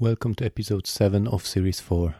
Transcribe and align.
Welcome 0.00 0.34
to 0.34 0.44
episode 0.44 0.88
7 0.88 1.28
of 1.28 1.46
series 1.46 1.78
4. 1.78 2.16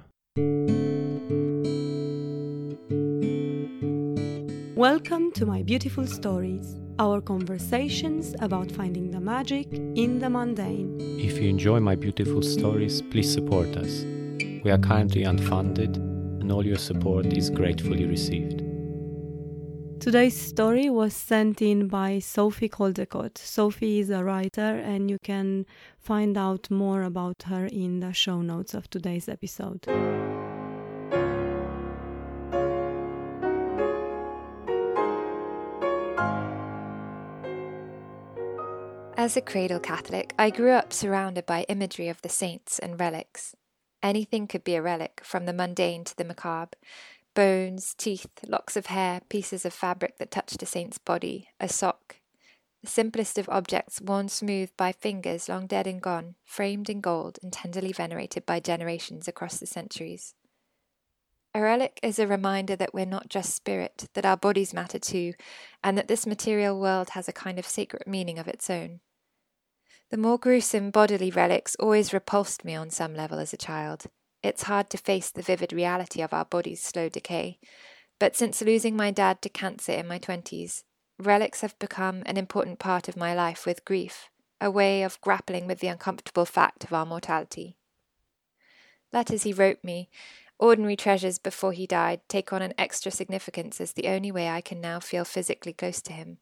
Welcome 4.77 5.33
to 5.33 5.45
my 5.45 5.65
beautiful 5.65 6.07
stories, 6.07 6.77
our 7.01 7.21
conversations 7.21 8.37
about 8.39 8.71
finding 8.71 9.11
the 9.11 9.19
magic 9.19 9.67
in 9.73 10.21
the 10.21 10.31
mundane. 10.31 11.01
If 11.19 11.39
you 11.39 11.49
enjoy 11.49 11.81
my 11.81 11.97
beautiful 11.97 12.43
stories, 12.43 13.03
please 13.03 13.33
support 13.33 13.77
us. 13.77 14.05
We 14.63 14.71
are 14.71 14.79
currently 14.79 15.25
unfunded, 15.25 15.97
and 16.41 16.53
all 16.53 16.65
your 16.65 16.79
support 16.79 17.27
is 17.27 17.51
gratefully 17.51 18.07
received. 18.07 18.64
Today's 20.05 20.39
story 20.39 20.91
was 20.91 21.15
sent 21.17 21.63
in 21.63 21.89
by 21.89 22.19
Sophie 22.19 22.69
Caldecott. 22.69 23.39
Sophie 23.39 24.01
is 24.01 24.11
a 24.11 24.23
writer, 24.23 24.61
and 24.61 25.11
you 25.11 25.19
can 25.19 25.65
find 25.99 26.37
out 26.37 26.71
more 26.71 27.05
about 27.05 27.45
her 27.45 27.65
in 27.65 28.01
the 28.01 28.13
show 28.13 28.43
notes 28.43 28.75
of 28.75 28.91
today's 28.91 29.31
episode. 29.31 29.89
As 39.17 39.39
a 39.39 39.41
cradle 39.41 39.81
Catholic, 39.81 40.35
I 40.39 40.51
grew 40.51 40.73
up 40.73 40.93
surrounded 40.93 41.47
by 41.47 41.63
imagery 41.71 42.11
of 42.11 42.21
the 42.21 42.29
saints 42.29 42.79
and 42.79 43.01
relics. 43.01 43.57
Anything 44.03 44.49
could 44.49 44.65
be 44.65 44.75
a 44.75 44.83
relic, 44.83 45.23
from 45.25 45.47
the 45.47 45.55
mundane 45.55 46.05
to 46.05 46.15
the 46.15 46.25
macabre, 46.25 46.77
bones, 47.35 47.95
teeth, 47.95 48.31
locks 48.47 48.77
of 48.77 48.87
hair, 48.87 49.21
pieces 49.29 49.65
of 49.65 49.73
fabric 49.73 50.19
that 50.19 50.31
touched 50.31 50.63
a 50.63 50.67
saint's 50.67 50.99
body, 50.99 51.49
a 51.61 51.69
sock. 51.69 52.17
The 52.83 52.91
simplest 52.91 53.39
of 53.39 53.49
objects 53.49 54.01
worn 54.01 54.29
smooth 54.29 54.71
by 54.77 54.93
fingers 54.93 55.49
long 55.49 55.67
dead 55.67 55.87
and 55.87 56.01
gone, 56.01 56.35
framed 56.45 56.91
in 56.91 57.01
gold 57.01 57.39
and 57.43 57.53
tenderly 57.53 57.93
venerated 57.93 58.45
by 58.45 58.61
generations 58.61 59.27
across 59.27 59.59
the 59.59 59.67
centuries. 59.67 60.35
A 61.55 61.61
relic 61.61 62.01
is 62.03 62.19
a 62.19 62.27
reminder 62.27 62.75
that 62.77 62.93
we're 62.93 63.07
not 63.07 63.29
just 63.29 63.55
spirit, 63.55 64.09
that 64.15 64.27
our 64.27 64.37
bodies 64.37 64.75
matter 64.75 64.99
too, 64.99 65.35
and 65.83 65.97
that 65.97 66.09
this 66.09 66.27
material 66.27 66.79
world 66.81 67.11
has 67.11 67.29
a 67.29 67.33
kind 67.33 67.59
of 67.59 67.67
sacred 67.67 68.07
meaning 68.07 68.39
of 68.39 68.49
its 68.49 68.69
own. 68.69 69.01
The 70.11 70.17
more 70.17 70.39
gruesome 70.39 70.91
bodily 70.91 71.31
relics 71.31 71.77
always 71.77 72.13
repulsed 72.13 72.65
me 72.65 72.75
on 72.75 72.91
some 72.91 73.15
level 73.15 73.39
as 73.39 73.53
a 73.53 73.57
child. 73.57 74.07
It's 74.45 74.65
hard 74.65 74.91
to 74.91 74.99
face 74.99 75.31
the 75.31 75.41
vivid 75.41 75.73
reality 75.73 76.21
of 76.21 76.35
our 76.35 76.45
body's 76.45 76.83
slow 76.83 77.09
decay. 77.09 77.59
But 78.19 78.37
since 78.37 78.61
losing 78.61 78.95
my 78.95 79.11
dad 79.11 79.41
to 79.41 79.49
cancer 79.49 79.93
in 79.93 80.07
my 80.07 80.19
20s, 80.19 80.85
relics 81.19 81.63
have 81.63 81.79
become 81.79 82.23
an 82.27 82.37
important 82.37 82.79
part 82.79 83.09
of 83.09 83.17
my 83.17 83.35
life 83.35 83.65
with 83.65 83.87
grief, 83.87 84.29
a 84.61 84.71
way 84.71 85.03
of 85.03 85.19
grappling 85.23 85.67
with 85.67 85.79
the 85.79 85.89
uncomfortable 85.89 86.45
fact 86.45 86.85
of 86.85 86.93
our 86.93 87.07
mortality. 87.07 87.79
Letters 89.15 89.45
he 89.45 89.55
wrote 89.55 89.83
me, 89.83 90.11
ordinary 90.59 90.97
treasures 90.97 91.39
before 91.39 91.73
he 91.73 91.87
died, 91.87 92.21
take 92.29 92.53
on 92.53 92.61
an 92.61 92.75
extra 92.77 93.11
significance 93.11 93.81
as 93.81 93.95
the 93.95 94.09
only 94.09 94.31
way 94.31 94.51
I 94.51 94.61
can 94.61 94.79
now 94.79 95.01
feel 95.01 95.25
physically 95.25 95.73
close 95.73 96.03
to 96.03 96.13
him, 96.13 96.37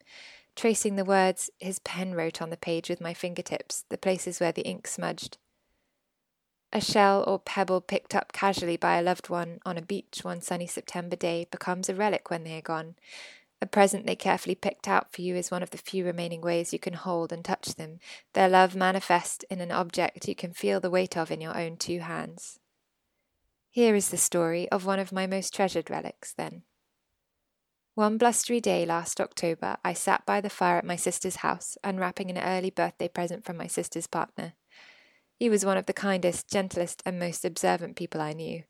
tracing 0.56 0.96
the 0.96 1.04
words 1.04 1.50
his 1.60 1.78
pen 1.78 2.16
wrote 2.16 2.42
on 2.42 2.50
the 2.50 2.56
page 2.56 2.88
with 2.88 3.00
my 3.00 3.14
fingertips, 3.14 3.84
the 3.90 3.96
places 3.96 4.40
where 4.40 4.50
the 4.50 4.66
ink 4.66 4.88
smudged. 4.88 5.38
A 6.74 6.80
shell 6.80 7.22
or 7.26 7.38
pebble 7.38 7.82
picked 7.82 8.14
up 8.14 8.32
casually 8.32 8.78
by 8.78 8.96
a 8.96 9.02
loved 9.02 9.28
one 9.28 9.60
on 9.66 9.76
a 9.76 9.82
beach 9.82 10.20
one 10.22 10.40
sunny 10.40 10.66
September 10.66 11.16
day 11.16 11.46
becomes 11.50 11.90
a 11.90 11.94
relic 11.94 12.30
when 12.30 12.44
they 12.44 12.56
are 12.56 12.62
gone. 12.62 12.94
A 13.60 13.66
present 13.66 14.06
they 14.06 14.16
carefully 14.16 14.54
picked 14.54 14.88
out 14.88 15.12
for 15.12 15.20
you 15.20 15.36
is 15.36 15.50
one 15.50 15.62
of 15.62 15.70
the 15.70 15.78
few 15.78 16.04
remaining 16.04 16.40
ways 16.40 16.72
you 16.72 16.78
can 16.78 16.94
hold 16.94 17.30
and 17.30 17.44
touch 17.44 17.74
them, 17.74 18.00
their 18.32 18.48
love 18.48 18.74
manifest 18.74 19.44
in 19.50 19.60
an 19.60 19.70
object 19.70 20.26
you 20.26 20.34
can 20.34 20.52
feel 20.52 20.80
the 20.80 20.90
weight 20.90 21.16
of 21.16 21.30
in 21.30 21.42
your 21.42 21.56
own 21.56 21.76
two 21.76 22.00
hands. 22.00 22.58
Here 23.70 23.94
is 23.94 24.08
the 24.08 24.16
story 24.16 24.68
of 24.70 24.86
one 24.86 24.98
of 24.98 25.12
my 25.12 25.26
most 25.26 25.54
treasured 25.54 25.90
relics, 25.90 26.32
then. 26.32 26.62
One 27.94 28.16
blustery 28.16 28.60
day 28.60 28.86
last 28.86 29.20
October, 29.20 29.76
I 29.84 29.92
sat 29.92 30.24
by 30.24 30.40
the 30.40 30.50
fire 30.50 30.78
at 30.78 30.84
my 30.86 30.96
sister's 30.96 31.36
house, 31.36 31.76
unwrapping 31.84 32.30
an 32.30 32.38
early 32.38 32.70
birthday 32.70 33.08
present 33.08 33.44
from 33.44 33.58
my 33.58 33.66
sister's 33.66 34.06
partner. 34.06 34.54
He 35.42 35.50
was 35.50 35.64
one 35.64 35.76
of 35.76 35.86
the 35.86 35.92
kindest, 35.92 36.48
gentlest, 36.48 37.02
and 37.04 37.18
most 37.18 37.44
observant 37.44 37.96
people 37.96 38.20
I 38.20 38.32
knew. 38.32 38.62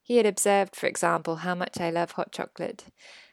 He 0.00 0.16
had 0.16 0.24
observed, 0.24 0.74
for 0.74 0.86
example, 0.86 1.36
how 1.36 1.54
much 1.54 1.78
I 1.78 1.90
love 1.90 2.12
hot 2.12 2.32
chocolate, 2.32 2.86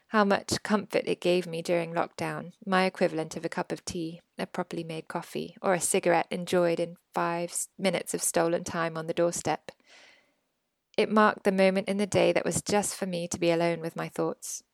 how 0.08 0.24
much 0.24 0.62
comfort 0.62 1.04
it 1.06 1.18
gave 1.18 1.46
me 1.46 1.62
during 1.62 1.94
lockdown, 1.94 2.52
my 2.66 2.84
equivalent 2.84 3.34
of 3.34 3.46
a 3.46 3.48
cup 3.48 3.72
of 3.72 3.82
tea, 3.86 4.20
a 4.36 4.44
properly 4.44 4.84
made 4.84 5.08
coffee, 5.08 5.56
or 5.62 5.72
a 5.72 5.80
cigarette 5.80 6.26
enjoyed 6.30 6.78
in 6.78 6.98
five 7.14 7.56
minutes 7.78 8.12
of 8.12 8.22
stolen 8.22 8.62
time 8.62 8.98
on 8.98 9.06
the 9.06 9.14
doorstep. 9.14 9.72
It 10.98 11.10
marked 11.10 11.44
the 11.44 11.50
moment 11.50 11.88
in 11.88 11.96
the 11.96 12.06
day 12.06 12.30
that 12.32 12.44
was 12.44 12.60
just 12.60 12.94
for 12.94 13.06
me 13.06 13.26
to 13.28 13.40
be 13.40 13.50
alone 13.50 13.80
with 13.80 13.96
my 13.96 14.10
thoughts. 14.10 14.64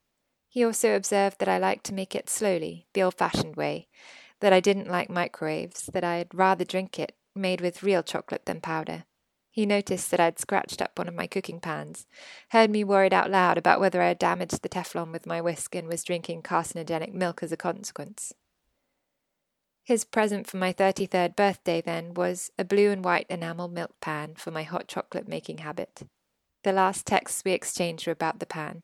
He 0.49 0.65
also 0.65 0.97
observed 0.97 1.39
that 1.39 1.49
I 1.49 1.59
liked 1.59 1.87
to 1.87 1.95
make 1.95 2.17
it 2.17 2.29
slowly, 2.29 2.89
the 2.95 3.03
old 3.05 3.15
fashioned 3.15 3.55
way, 3.55 3.87
that 4.41 4.53
I 4.53 4.59
didn't 4.59 4.91
like 4.91 5.09
microwaves, 5.09 5.89
that 5.93 6.03
I'd 6.03 6.35
rather 6.35 6.65
drink 6.65 6.99
it 6.99 7.15
made 7.35 7.61
with 7.61 7.83
real 7.83 8.03
chocolate 8.03 8.47
than 8.47 8.61
powder. 8.61 9.05
He 9.51 9.67
noticed 9.67 10.11
that 10.11 10.21
I'd 10.21 10.39
scratched 10.39 10.81
up 10.81 10.99
one 10.99 11.09
of 11.09 11.15
my 11.15 11.27
cooking 11.27 11.59
pans, 11.59 12.07
heard 12.51 12.71
me 12.71 12.85
worried 12.85 13.13
out 13.13 13.31
loud 13.31 13.59
about 13.59 13.81
whether 13.81 14.01
I 14.01 14.09
had 14.09 14.19
damaged 14.19 14.63
the 14.63 14.69
Teflon 14.69 15.11
with 15.11 15.27
my 15.27 15.41
whisk 15.41 15.75
and 15.75 15.89
was 15.89 16.05
drinking 16.05 16.43
carcinogenic 16.43 17.13
milk 17.13 17.43
as 17.43 17.51
a 17.51 17.57
consequence. 17.57 18.33
His 19.83 20.05
present 20.05 20.47
for 20.47 20.59
my 20.59 20.73
33rd 20.73 21.35
birthday, 21.35 21.81
then, 21.81 22.13
was 22.15 22.51
a 22.59 22.65
blue 22.65 22.91
and 22.91 23.05
white 23.05 23.27
enamel 23.31 23.69
milk 23.69 23.95
pan 24.01 24.35
for 24.37 24.51
my 24.51 24.63
hot 24.63 24.87
chocolate 24.87 25.27
making 25.27 25.59
habit. 25.59 26.03
The 26.63 26.73
last 26.73 27.07
texts 27.07 27.43
we 27.45 27.53
exchanged 27.53 28.07
were 28.07 28.13
about 28.13 28.39
the 28.39 28.47
pan, 28.47 28.83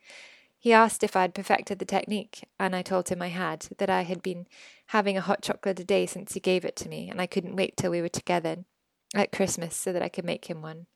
he 0.64 0.72
asked 0.72 1.04
if 1.04 1.14
I'd 1.14 1.34
perfected 1.34 1.78
the 1.78 1.84
technique, 1.84 2.48
and 2.58 2.74
I 2.74 2.80
told 2.80 3.10
him 3.10 3.20
I 3.20 3.28
had, 3.28 3.68
that 3.76 3.90
I 3.90 4.00
had 4.00 4.22
been 4.22 4.46
having 4.86 5.14
a 5.14 5.20
hot 5.20 5.42
chocolate 5.42 5.78
a 5.78 5.84
day 5.84 6.06
since 6.06 6.32
he 6.32 6.40
gave 6.40 6.64
it 6.64 6.74
to 6.76 6.88
me, 6.88 7.10
and 7.10 7.20
I 7.20 7.26
couldn't 7.26 7.54
wait 7.54 7.76
till 7.76 7.90
we 7.90 8.00
were 8.00 8.08
together 8.08 8.64
at 9.14 9.30
Christmas 9.30 9.76
so 9.76 9.92
that 9.92 10.00
I 10.00 10.08
could 10.08 10.24
make 10.24 10.46
him 10.46 10.62
one. 10.62 10.86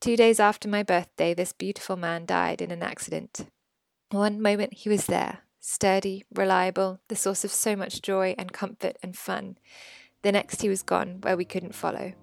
Two 0.00 0.16
days 0.16 0.40
after 0.40 0.66
my 0.66 0.82
birthday, 0.82 1.34
this 1.34 1.52
beautiful 1.52 1.96
man 1.96 2.24
died 2.24 2.62
in 2.62 2.70
an 2.70 2.82
accident. 2.82 3.50
One 4.12 4.40
moment 4.40 4.72
he 4.72 4.88
was 4.88 5.04
there, 5.04 5.40
sturdy, 5.60 6.24
reliable, 6.34 7.00
the 7.08 7.16
source 7.16 7.44
of 7.44 7.50
so 7.50 7.76
much 7.76 8.00
joy 8.00 8.34
and 8.38 8.50
comfort 8.50 8.96
and 9.02 9.14
fun. 9.14 9.58
The 10.22 10.32
next 10.32 10.62
he 10.62 10.70
was 10.70 10.82
gone, 10.82 11.18
where 11.20 11.36
we 11.36 11.44
couldn't 11.44 11.74
follow. 11.74 12.14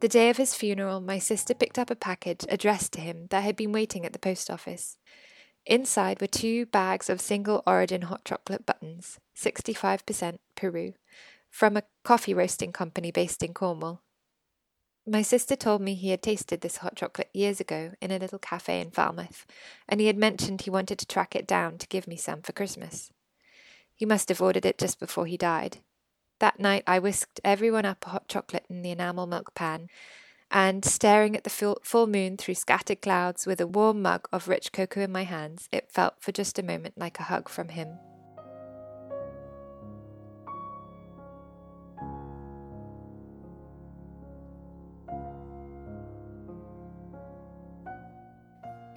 The 0.00 0.08
day 0.08 0.28
of 0.28 0.36
his 0.36 0.54
funeral, 0.54 1.00
my 1.00 1.18
sister 1.18 1.54
picked 1.54 1.78
up 1.78 1.90
a 1.90 1.96
package 1.96 2.44
addressed 2.50 2.92
to 2.92 3.00
him 3.00 3.28
that 3.30 3.42
had 3.42 3.56
been 3.56 3.72
waiting 3.72 4.04
at 4.04 4.12
the 4.12 4.18
post 4.18 4.50
office. 4.50 4.98
Inside 5.64 6.20
were 6.20 6.26
two 6.26 6.66
bags 6.66 7.08
of 7.08 7.20
single 7.20 7.62
origin 7.66 8.02
hot 8.02 8.24
chocolate 8.24 8.66
buttons, 8.66 9.18
65% 9.34 10.38
Peru, 10.54 10.92
from 11.50 11.76
a 11.76 11.82
coffee 12.04 12.34
roasting 12.34 12.72
company 12.72 13.10
based 13.10 13.42
in 13.42 13.54
Cornwall. 13.54 14.02
My 15.06 15.22
sister 15.22 15.56
told 15.56 15.80
me 15.80 15.94
he 15.94 16.10
had 16.10 16.22
tasted 16.22 16.60
this 16.60 16.78
hot 16.78 16.96
chocolate 16.96 17.30
years 17.32 17.58
ago 17.58 17.92
in 18.00 18.10
a 18.10 18.18
little 18.18 18.38
cafe 18.38 18.80
in 18.80 18.90
Falmouth, 18.90 19.46
and 19.88 20.00
he 20.00 20.08
had 20.08 20.18
mentioned 20.18 20.60
he 20.62 20.70
wanted 20.70 20.98
to 20.98 21.06
track 21.06 21.34
it 21.34 21.46
down 21.46 21.78
to 21.78 21.86
give 21.86 22.06
me 22.06 22.16
some 22.16 22.42
for 22.42 22.52
Christmas. 22.52 23.12
He 23.94 24.04
must 24.04 24.28
have 24.28 24.42
ordered 24.42 24.66
it 24.66 24.78
just 24.78 25.00
before 25.00 25.26
he 25.26 25.38
died. 25.38 25.78
That 26.38 26.60
night 26.60 26.84
I 26.86 26.98
whisked 26.98 27.40
everyone 27.44 27.84
up 27.84 28.06
a 28.06 28.10
hot 28.10 28.28
chocolate 28.28 28.66
in 28.68 28.82
the 28.82 28.90
enamel 28.90 29.26
milk 29.26 29.54
pan, 29.54 29.88
and 30.50 30.84
staring 30.84 31.34
at 31.34 31.44
the 31.44 31.50
full, 31.50 32.06
moon 32.06 32.36
through 32.36 32.54
scattered 32.54 33.02
clouds 33.02 33.46
with 33.46 33.60
a 33.60 33.66
warm 33.66 34.02
mug 34.02 34.28
of 34.32 34.48
rich 34.48 34.72
cocoa 34.72 35.00
in 35.02 35.12
my 35.12 35.24
hands, 35.24 35.68
it 35.72 35.90
felt 35.90 36.14
for 36.20 36.32
just 36.32 36.58
a 36.58 36.62
moment 36.62 36.98
like 36.98 37.18
a 37.18 37.24
hug 37.24 37.48
from 37.48 37.70
him. 37.70 37.98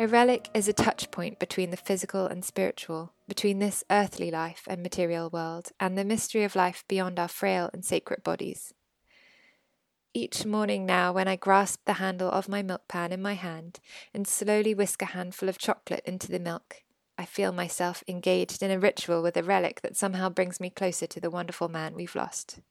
A 0.01 0.07
relic 0.07 0.49
is 0.53 0.69
a 0.69 0.71
touch 0.71 1.11
point 1.11 1.39
between 1.39 1.71
the 1.71 1.75
physical 1.75 2.25
and 2.25 2.45
spiritual, 2.45 3.11
between 3.27 3.59
this 3.59 3.83
earthly 3.91 4.31
life 4.31 4.63
and 4.65 4.81
material 4.81 5.29
world, 5.29 5.73
and 5.77 5.97
the 5.97 6.05
mystery 6.05 6.45
of 6.45 6.55
life 6.55 6.85
beyond 6.87 7.19
our 7.19 7.27
frail 7.27 7.69
and 7.73 7.83
sacred 7.83 8.23
bodies. 8.23 8.73
Each 10.13 10.45
morning 10.45 10.85
now, 10.85 11.11
when 11.11 11.27
I 11.27 11.35
grasp 11.35 11.81
the 11.83 11.95
handle 11.95 12.31
of 12.31 12.47
my 12.47 12.61
milk 12.61 12.87
pan 12.87 13.11
in 13.11 13.21
my 13.21 13.33
hand 13.33 13.81
and 14.13 14.25
slowly 14.25 14.73
whisk 14.73 15.01
a 15.01 15.07
handful 15.07 15.49
of 15.49 15.57
chocolate 15.57 16.05
into 16.05 16.31
the 16.31 16.39
milk, 16.39 16.77
I 17.17 17.25
feel 17.25 17.51
myself 17.51 18.01
engaged 18.07 18.63
in 18.63 18.71
a 18.71 18.79
ritual 18.79 19.21
with 19.21 19.35
a 19.35 19.43
relic 19.43 19.81
that 19.81 19.97
somehow 19.97 20.29
brings 20.29 20.61
me 20.61 20.69
closer 20.69 21.07
to 21.07 21.19
the 21.19 21.29
wonderful 21.29 21.67
man 21.67 21.93
we've 21.93 22.15
lost. 22.15 22.61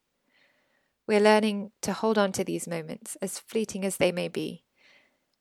We're 1.05 1.19
learning 1.19 1.73
to 1.83 1.93
hold 1.93 2.17
on 2.17 2.31
to 2.31 2.43
these 2.43 2.67
moments, 2.67 3.17
as 3.21 3.37
fleeting 3.37 3.85
as 3.85 3.97
they 3.97 4.11
may 4.11 4.29
be, 4.29 4.63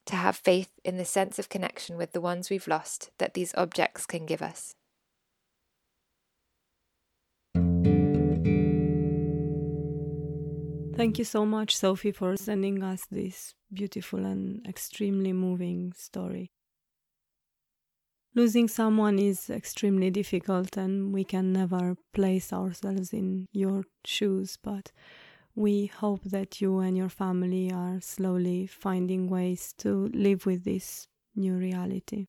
to 0.08 0.16
have 0.16 0.36
faith 0.36 0.70
in 0.84 0.96
the 0.96 1.04
sense 1.04 1.38
of 1.38 1.50
connection 1.50 1.96
with 1.98 2.12
the 2.12 2.20
ones 2.20 2.48
we've 2.48 2.66
lost 2.66 3.10
that 3.18 3.34
these 3.34 3.54
objects 3.54 4.06
can 4.06 4.24
give 4.24 4.40
us. 4.40 4.74
Thank 10.96 11.18
you 11.18 11.24
so 11.24 11.46
much, 11.46 11.76
Sophie, 11.76 12.10
for 12.10 12.36
sending 12.36 12.82
us 12.82 13.04
this 13.10 13.54
beautiful 13.72 14.24
and 14.24 14.66
extremely 14.66 15.32
moving 15.32 15.92
story. 15.96 16.50
Losing 18.34 18.66
someone 18.66 19.18
is 19.18 19.50
extremely 19.50 20.10
difficult, 20.10 20.76
and 20.76 21.12
we 21.12 21.22
can 21.22 21.52
never 21.52 21.96
place 22.14 22.52
ourselves 22.52 23.12
in 23.12 23.46
your 23.52 23.84
shoes, 24.04 24.58
but 24.62 24.90
we 25.58 25.86
hope 25.86 26.22
that 26.22 26.60
you 26.60 26.78
and 26.78 26.96
your 26.96 27.08
family 27.08 27.72
are 27.72 28.00
slowly 28.00 28.64
finding 28.64 29.28
ways 29.28 29.74
to 29.76 30.08
live 30.14 30.46
with 30.46 30.62
this 30.62 31.08
new 31.34 31.52
reality. 31.54 32.28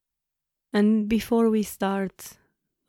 And 0.74 1.08
before 1.08 1.52
we 1.52 1.62
start 1.62 2.40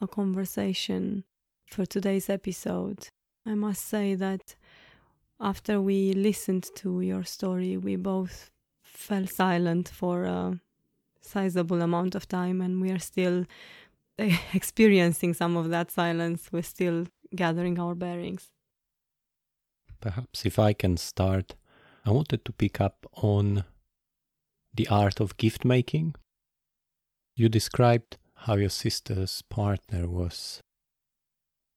a 0.00 0.08
conversation 0.08 1.24
for 1.66 1.84
today's 1.84 2.30
episode, 2.30 3.08
I 3.44 3.54
must 3.54 3.86
say 3.86 4.14
that 4.14 4.56
after 5.38 5.78
we 5.78 6.14
listened 6.14 6.70
to 6.76 7.02
your 7.02 7.24
story, 7.24 7.76
we 7.76 7.96
both 7.96 8.50
fell 8.82 9.26
silent 9.26 9.90
for 9.90 10.24
a 10.24 10.58
sizable 11.20 11.82
amount 11.82 12.14
of 12.14 12.26
time, 12.26 12.62
and 12.62 12.80
we 12.80 12.90
are 12.90 12.98
still 12.98 13.44
experiencing 14.54 15.34
some 15.34 15.58
of 15.58 15.68
that 15.68 15.90
silence. 15.90 16.48
We're 16.50 16.62
still 16.62 17.08
gathering 17.36 17.78
our 17.78 17.94
bearings. 17.94 18.48
Perhaps 20.00 20.46
if 20.46 20.58
I 20.58 20.72
can 20.72 20.96
start, 20.96 21.54
I 22.04 22.10
wanted 22.10 22.44
to 22.44 22.52
pick 22.52 22.80
up 22.80 23.06
on 23.14 23.64
the 24.74 24.88
art 24.88 25.20
of 25.20 25.36
gift 25.36 25.64
making. 25.64 26.14
You 27.34 27.48
described 27.48 28.16
how 28.34 28.54
your 28.54 28.70
sister's 28.70 29.42
partner 29.42 30.08
was 30.08 30.60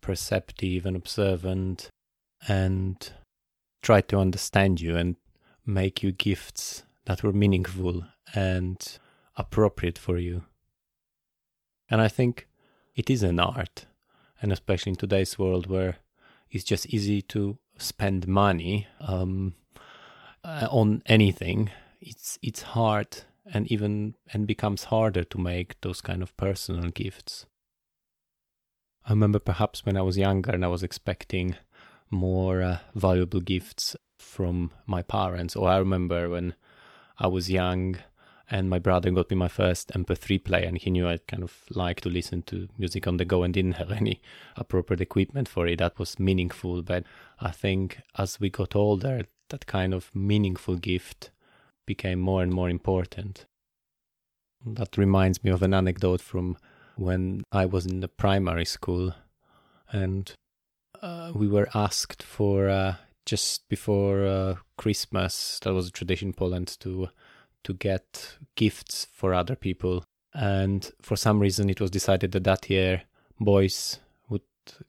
perceptive 0.02 0.86
and 0.86 0.96
observant 0.96 1.90
and 2.48 3.12
tried 3.82 4.08
to 4.10 4.18
understand 4.20 4.80
you 4.80 4.96
and 4.96 5.18
make 5.66 6.04
you 6.04 6.12
gifts 6.12 6.84
that 7.06 7.24
were 7.24 7.34
meaningful 7.34 8.06
and 8.34 8.98
appropriate 9.36 9.98
for 9.98 10.18
you. 10.18 10.44
And 11.90 12.02
I 12.02 12.08
think 12.08 12.48
it 12.96 13.10
is 13.10 13.24
an 13.24 13.40
art, 13.40 13.86
and 14.42 14.52
especially 14.52 14.92
in 14.92 14.96
today's 14.96 15.38
world 15.38 15.68
where 15.68 15.98
it's 16.50 16.64
just 16.64 16.88
easy 16.88 17.22
to 17.24 17.58
spend 17.78 18.28
money 18.28 18.88
um, 19.00 19.56
uh, 20.44 20.68
on 20.72 21.02
anything, 21.06 21.72
it's 22.02 22.38
it's 22.42 22.62
hard 22.62 23.24
and 23.46 23.72
even 23.72 24.16
and 24.32 24.48
becomes 24.48 24.86
harder 24.86 25.24
to 25.24 25.38
make 25.38 25.80
those 25.82 26.02
kind 26.02 26.22
of 26.22 26.36
personal 26.38 26.90
gifts. 26.90 27.46
I 29.06 29.12
remember 29.12 29.40
perhaps 29.40 29.86
when 29.86 29.98
I 29.98 30.02
was 30.02 30.18
younger 30.18 30.52
and 30.52 30.64
I 30.64 30.70
was 30.70 30.84
expecting 30.84 31.56
more 32.10 32.62
uh, 32.62 32.78
valuable 32.96 33.42
gifts 33.42 33.96
from 34.18 34.72
my 34.86 35.02
parents. 35.02 35.56
Or 35.56 35.70
I 35.70 35.78
remember 35.78 36.30
when 36.30 36.56
I 37.18 37.28
was 37.28 37.50
young 37.52 37.98
and 38.54 38.70
my 38.70 38.78
brother 38.78 39.10
got 39.10 39.32
me 39.32 39.36
my 39.36 39.48
first 39.48 39.92
MP3 39.96 40.44
player, 40.44 40.68
and 40.68 40.78
he 40.78 40.92
knew 40.92 41.08
I'd 41.08 41.26
kind 41.26 41.42
of 41.42 41.64
like 41.72 42.02
to 42.02 42.10
listen 42.10 42.44
to 42.44 42.70
music 42.78 43.08
on 43.08 43.18
the 43.18 43.26
go 43.26 43.42
and 43.42 43.52
didn't 43.52 43.74
have 43.82 43.92
any 44.02 44.22
appropriate 44.56 45.02
equipment 45.02 45.50
for 45.50 45.66
it. 45.66 45.80
That 45.80 45.98
was 45.98 46.20
meaningful. 46.20 46.84
But 46.84 47.04
I 47.40 47.50
think 47.50 48.02
as 48.16 48.40
we 48.40 48.52
got 48.52 48.76
older, 48.76 49.24
that 49.50 49.66
kind 49.66 49.92
of 49.92 50.14
meaningful 50.14 50.76
gift 50.76 51.32
became 51.88 52.20
more 52.20 52.44
and 52.44 52.54
more 52.54 52.70
important. 52.70 53.48
That 54.64 54.98
reminds 54.98 55.44
me 55.44 55.50
of 55.50 55.64
an 55.64 55.74
anecdote 55.74 56.22
from 56.22 56.58
when 56.96 57.42
I 57.52 57.66
was 57.66 57.88
in 57.88 58.02
the 58.02 58.08
primary 58.08 58.66
school 58.66 59.16
and 59.92 60.32
uh, 61.02 61.32
we 61.34 61.48
were 61.48 61.70
asked 61.74 62.22
for 62.22 62.70
uh, 62.70 62.96
just 63.26 63.68
before 63.68 64.28
uh, 64.28 64.56
Christmas. 64.78 65.60
That 65.64 65.74
was 65.74 65.88
a 65.88 65.92
tradition 65.92 66.30
in 66.30 66.34
Poland 66.34 66.78
to 66.82 67.10
to 67.64 67.74
get 67.74 68.38
gifts 68.56 69.08
for 69.12 69.34
other 69.34 69.56
people, 69.56 70.04
and 70.34 70.92
for 71.02 71.16
some 71.16 71.40
reason 71.40 71.70
it 71.70 71.82
was 71.82 71.92
decided 71.92 72.32
that 72.32 72.44
that 72.44 72.70
year 72.70 73.04
boys 73.40 74.00
would 74.30 74.42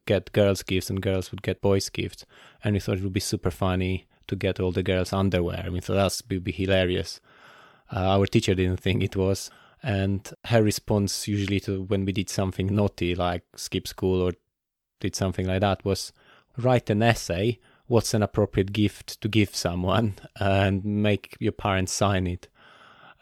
get 0.06 0.32
girls 0.32 0.62
gifts 0.62 0.90
and 0.90 1.02
girls 1.02 1.30
would 1.30 1.42
get 1.42 1.60
boys 1.60 1.88
gifts, 1.88 2.24
and 2.62 2.74
we 2.74 2.80
thought 2.80 2.98
it 2.98 3.04
would 3.04 3.12
be 3.12 3.20
super 3.20 3.50
funny 3.50 4.06
to 4.26 4.36
get 4.36 4.60
all 4.60 4.72
the 4.72 4.82
girls 4.82 5.12
underwear. 5.12 5.62
I 5.64 5.70
mean, 5.70 5.82
thought 5.82 5.94
that 5.94 6.22
would 6.30 6.44
be 6.44 6.52
hilarious. 6.52 7.20
Uh, 7.92 8.18
our 8.18 8.26
teacher 8.26 8.54
didn't 8.54 8.80
think 8.80 9.02
it 9.02 9.16
was, 9.16 9.50
and 9.82 10.28
her 10.46 10.62
response 10.62 11.28
usually 11.28 11.60
to 11.60 11.82
when 11.82 12.04
we 12.04 12.12
did 12.12 12.30
something 12.30 12.74
naughty 12.74 13.14
like 13.14 13.44
skip 13.56 13.86
school 13.86 14.22
or 14.22 14.32
did 15.00 15.14
something 15.14 15.46
like 15.46 15.60
that 15.60 15.84
was 15.84 16.12
write 16.56 16.90
an 16.90 17.02
essay. 17.02 17.58
What's 17.86 18.14
an 18.14 18.22
appropriate 18.22 18.72
gift 18.72 19.20
to 19.20 19.28
give 19.28 19.54
someone 19.54 20.14
and 20.40 20.84
make 20.84 21.36
your 21.38 21.52
parents 21.52 21.92
sign 21.92 22.26
it 22.26 22.48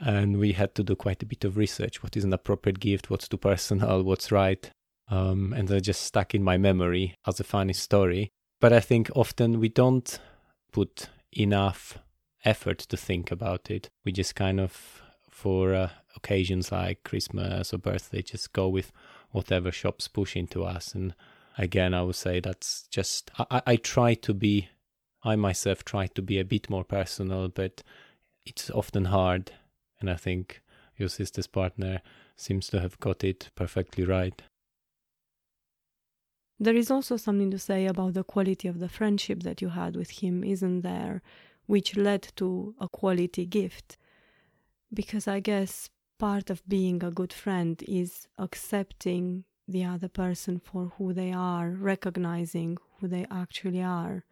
and 0.05 0.39
we 0.39 0.53
had 0.53 0.75
to 0.75 0.83
do 0.83 0.97
quite 0.97 1.23
a 1.23 1.27
bit 1.27 1.45
of 1.45 1.57
research. 1.57 2.03
What 2.03 2.17
is 2.17 2.25
an 2.25 2.33
appropriate 2.33 2.81
gift? 2.81 3.09
What's 3.09 3.29
too 3.29 3.37
personal? 3.37 4.03
What's 4.03 4.33
right? 4.33 4.69
Um, 5.09 5.53
and 5.53 5.69
that 5.69 5.83
just 5.83 6.03
stuck 6.03 6.35
in 6.35 6.43
my 6.43 6.59
memory 6.59 7.15
as 7.27 7.39
a 7.39 7.45
funny 7.45 7.73
story. 7.73 8.31
But 8.61 8.73
i 8.73 8.81
think 8.81 9.11
often 9.15 9.59
we 9.59 9.69
don't 9.69 10.21
put 10.73 11.09
enough 11.33 11.99
effort 12.45 12.79
to 12.79 12.97
think 12.97 13.31
about 13.31 13.71
it. 13.71 13.89
We 14.05 14.13
just 14.13 14.35
kind 14.35 14.61
of 14.61 15.03
for 15.31 15.75
uh, 15.75 15.91
occasions 16.15 16.71
like 16.71 17.03
christmas 17.03 17.73
or 17.73 17.79
birthday 17.79 18.23
just 18.23 18.53
go 18.53 18.69
with 18.69 18.93
whatever 19.31 19.73
shops 19.73 20.09
push 20.09 20.37
into 20.37 20.65
us. 20.65 20.95
And 20.95 21.15
again, 21.59 21.95
I 21.95 22.03
would 22.03 22.17
say 22.17 22.41
that's 22.41 22.87
just 22.89 23.31
I, 23.39 23.63
I 23.67 23.77
try 23.77 24.15
to 24.15 24.35
be 24.35 24.69
I 25.25 25.37
myself 25.37 25.85
try 25.85 26.07
to 26.09 26.23
be 26.23 26.39
a 26.39 26.45
bit 26.45 26.71
more 26.71 26.85
personal, 26.85 27.49
but 27.49 27.83
it's 28.45 28.71
often 28.71 29.07
hard, 29.07 29.53
and 30.03 30.11
I 30.11 30.17
think 30.17 30.61
your 30.97 31.09
sister's 31.09 31.47
partner 31.47 32.03
seems 32.37 32.69
to 32.69 32.81
have 32.81 32.99
got 33.01 33.25
it 33.25 33.51
perfectly 33.55 34.05
right. 34.05 34.43
There 36.61 36.77
is 36.77 36.91
also 36.91 37.17
something 37.17 37.51
to 37.51 37.59
say 37.59 37.87
about 37.87 38.15
the 38.15 38.23
quality 38.23 38.69
of 38.69 38.79
the 38.79 38.89
friendship 38.89 39.43
that 39.43 39.61
you 39.61 39.71
had 39.71 39.97
with 39.97 40.11
him, 40.23 40.45
isn't 40.45 40.83
there? 40.83 41.23
Which 41.67 41.97
led 41.97 42.29
to 42.37 42.75
a 42.79 42.89
quality 42.89 43.47
gift. 43.47 43.99
Because 44.93 45.27
I 45.27 45.41
guess 45.41 45.89
part 46.19 46.51
of 46.51 46.63
being 46.69 47.03
a 47.03 47.11
good 47.11 47.33
friend 47.33 47.83
is 47.89 48.29
accepting 48.39 49.45
the 49.67 49.85
other 49.85 50.09
person 50.09 50.61
for 50.61 50.93
who 50.97 51.13
they 51.13 51.33
are, 51.33 51.71
recognizing 51.71 52.79
who 52.99 53.09
they 53.09 53.27
actually 53.31 53.83
are, 53.83 54.25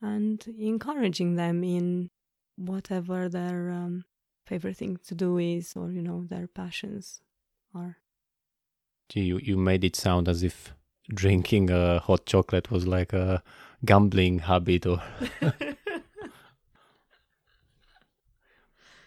and 0.00 0.46
encouraging 0.58 1.36
them 1.36 1.64
in 1.64 2.10
whatever 2.56 3.28
their 3.28 3.70
um, 3.70 4.04
favorite 4.48 4.76
thing 4.76 4.98
to 5.06 5.14
do 5.14 5.38
is, 5.38 5.74
or 5.76 5.90
you 5.90 6.02
know, 6.02 6.24
their 6.28 6.46
passions 6.46 7.20
are. 7.74 7.98
Gee, 9.08 9.22
you, 9.22 9.38
you 9.38 9.56
made 9.56 9.84
it 9.84 9.96
sound 9.96 10.28
as 10.28 10.42
if 10.42 10.74
drinking 11.08 11.70
a 11.70 11.98
hot 12.00 12.26
chocolate 12.26 12.70
was 12.70 12.86
like 12.86 13.12
a 13.12 13.42
gambling 13.84 14.40
habit 14.40 14.86
or. 14.86 15.02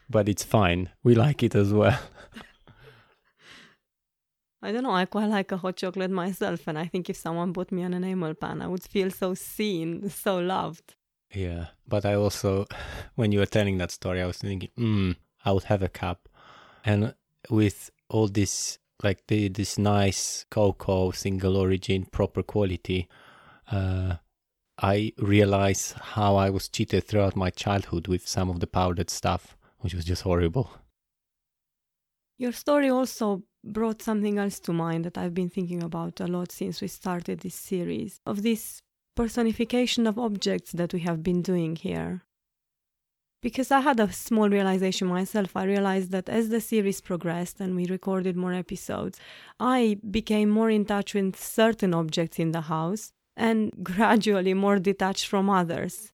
but 0.10 0.28
it's 0.30 0.44
fine. 0.44 0.90
We 1.04 1.16
like 1.16 1.44
it 1.44 1.56
as 1.56 1.74
well. 1.74 2.00
I 4.64 4.72
don't 4.72 4.84
know, 4.84 4.92
I 4.92 5.06
quite 5.06 5.26
like 5.26 5.52
a 5.52 5.58
hot 5.58 5.78
chocolate 5.78 6.12
myself, 6.12 6.68
and 6.68 6.78
I 6.78 6.86
think 6.86 7.10
if 7.10 7.18
someone 7.18 7.52
bought 7.52 7.72
me 7.72 7.82
an 7.82 7.96
enamel 7.96 8.36
pan, 8.36 8.62
I 8.62 8.68
would 8.68 8.84
feel 8.84 9.10
so 9.10 9.34
seen, 9.34 10.08
so 10.10 10.38
loved. 10.38 10.94
Yeah, 11.34 11.68
but 11.88 12.06
I 12.06 12.14
also, 12.14 12.68
when 13.16 13.32
you 13.32 13.40
were 13.40 13.48
telling 13.48 13.80
that 13.80 13.90
story, 13.90 14.22
I 14.22 14.28
was 14.28 14.38
thinking, 14.38 14.70
hmm, 14.76 15.12
I 15.46 15.52
would 15.52 15.64
have 15.66 15.82
a 15.82 15.90
cup. 15.90 16.30
And 16.84 17.14
with 17.50 17.92
all 18.10 18.28
this, 18.28 18.80
like 19.04 19.28
the, 19.28 19.50
this 19.50 19.78
nice 19.78 20.46
cocoa, 20.50 21.12
single 21.12 21.58
origin, 21.58 22.06
proper 22.06 22.44
quality, 22.44 23.08
uh, 23.72 24.16
I 24.78 25.14
realize 25.18 25.94
how 26.00 26.36
I 26.36 26.50
was 26.50 26.68
cheated 26.68 27.06
throughout 27.06 27.36
my 27.36 27.50
childhood 27.52 28.08
with 28.08 28.28
some 28.28 28.50
of 28.50 28.60
the 28.60 28.68
powdered 28.68 29.10
stuff, 29.10 29.56
which 29.80 29.94
was 29.94 30.06
just 30.06 30.24
horrible. 30.24 30.72
Your 32.38 32.52
story 32.52 32.90
also 32.90 33.44
brought 33.64 34.02
something 34.02 34.40
else 34.40 34.60
to 34.62 34.74
mind 34.74 35.06
that 35.06 35.18
I've 35.18 35.36
been 35.36 35.50
thinking 35.50 35.84
about 35.84 36.20
a 36.20 36.26
lot 36.26 36.52
since 36.52 36.82
we 36.82 36.88
started 36.88 37.42
this 37.42 37.54
series 37.54 38.20
of 38.26 38.42
this 38.42 38.82
personification 39.16 40.08
of 40.08 40.18
objects 40.18 40.72
that 40.72 40.94
we 40.94 41.02
have 41.02 41.22
been 41.22 41.44
doing 41.44 41.76
here. 41.76 42.24
Because 43.42 43.72
I 43.72 43.80
had 43.80 44.00
a 44.00 44.12
small 44.12 44.50
realization 44.50 45.08
myself, 45.08 45.58
I 45.58 45.64
realized 45.64 46.12
that 46.12 46.30
as 46.30 46.50
the 46.50 46.62
series 46.62 47.02
progressed 47.02 47.60
and 47.60 47.76
we 47.76 47.86
recorded 47.88 48.36
more 48.36 48.54
episodes, 48.54 49.20
I 49.60 49.98
became 50.12 50.50
more 50.50 50.70
in 50.70 50.86
touch 50.86 51.16
with 51.16 51.36
certain 51.40 51.94
objects 51.96 52.38
in 52.38 52.52
the 52.52 52.62
house 52.62 53.14
and 53.36 53.72
gradually 53.84 54.54
more 54.54 54.78
detached 54.80 55.26
from 55.28 55.50
others. 55.50 56.12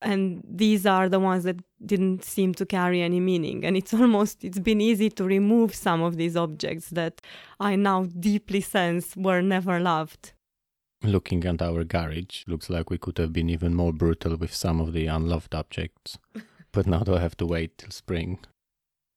and 0.00 0.42
these 0.48 0.86
are 0.86 1.08
the 1.08 1.18
ones 1.18 1.42
that 1.44 1.56
didn't 1.84 2.24
seem 2.24 2.54
to 2.54 2.64
carry 2.64 3.00
any 3.02 3.20
meaning. 3.20 3.64
And 3.64 3.76
it's 3.76 3.92
almost 4.02 4.44
it's 4.44 4.58
been 4.58 4.80
easy 4.80 5.10
to 5.10 5.24
remove 5.24 5.74
some 5.74 6.02
of 6.02 6.16
these 6.16 6.36
objects 6.36 6.90
that 6.90 7.14
i 7.58 7.74
now 7.76 8.04
deeply 8.04 8.60
sense 8.60 9.16
were 9.16 9.42
never 9.42 9.80
loved. 9.80 10.32
Looking 11.02 11.44
at 11.44 11.62
our 11.62 11.84
garage 11.84 12.44
looks 12.46 12.68
like 12.70 12.90
we 12.90 12.98
could 12.98 13.18
have 13.18 13.32
been 13.32 13.50
even 13.50 13.74
more 13.74 13.92
brutal 13.92 14.36
with 14.36 14.54
some 14.54 14.80
of 14.80 14.92
the 14.92 15.06
unloved 15.06 15.54
objects 15.54 16.18
but 16.72 16.86
now 16.86 17.00
do 17.00 17.14
i 17.14 17.20
have 17.20 17.36
to 17.36 17.46
wait 17.46 17.76
till 17.78 17.90
spring 17.90 18.38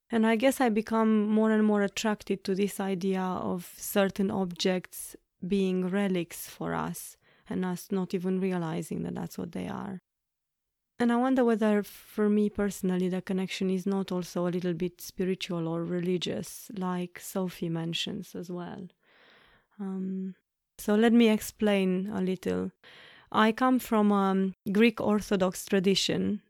and 0.10 0.26
i 0.26 0.36
guess 0.36 0.62
i 0.62 0.70
become 0.70 1.28
more 1.28 1.52
and 1.52 1.66
more 1.66 1.82
attracted 1.82 2.44
to 2.44 2.56
this 2.56 2.80
idea 2.80 3.22
of 3.22 3.74
certain 3.78 4.30
objects 4.32 5.16
being 5.48 5.88
relics 5.88 6.48
for 6.48 6.74
us 6.74 7.18
and 7.50 7.66
us 7.66 7.88
not 7.92 8.14
even 8.14 8.40
realizing 8.40 9.04
that 9.04 9.16
that's 9.16 9.38
what 9.38 9.52
they 9.52 9.68
are 9.68 10.02
and 11.02 11.12
I 11.12 11.16
wonder 11.16 11.44
whether, 11.44 11.82
for 11.82 12.30
me 12.30 12.48
personally, 12.48 13.10
the 13.10 13.24
connection 13.24 13.72
is 13.72 13.88
not 13.88 14.12
also 14.12 14.48
a 14.48 14.54
little 14.54 14.76
bit 14.76 15.02
spiritual 15.02 15.68
or 15.68 15.84
religious, 15.84 16.70
like 16.78 17.20
Sophie 17.20 17.70
mentions 17.70 18.36
as 18.36 18.52
well. 18.52 18.88
Um, 19.80 20.36
so 20.78 20.94
let 20.94 21.12
me 21.12 21.30
explain 21.30 22.12
a 22.14 22.22
little. 22.22 22.72
I 23.32 23.52
come 23.52 23.80
from 23.80 24.12
a 24.12 24.54
Greek 24.72 25.02
Orthodox 25.02 25.66
tradition. 25.66 26.44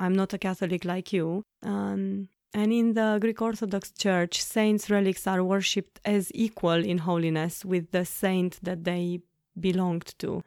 I'm 0.00 0.14
not 0.14 0.32
a 0.32 0.38
Catholic 0.38 0.84
like 0.84 1.12
you. 1.12 1.44
Um, 1.62 2.28
and 2.54 2.72
in 2.72 2.94
the 2.94 3.18
Greek 3.20 3.40
Orthodox 3.42 3.92
Church, 3.92 4.42
saints' 4.42 4.90
relics 4.90 5.26
are 5.26 5.44
worshipped 5.44 6.00
as 6.04 6.32
equal 6.34 6.84
in 6.84 6.98
holiness 6.98 7.64
with 7.64 7.92
the 7.92 8.04
saint 8.04 8.58
that 8.62 8.84
they 8.84 9.20
belonged 9.58 10.14
to. 10.18 10.42